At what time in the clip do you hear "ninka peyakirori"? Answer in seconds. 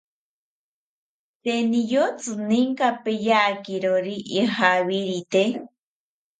2.47-4.15